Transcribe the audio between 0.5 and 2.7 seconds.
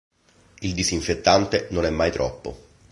Il disinfettante non è mai troppo.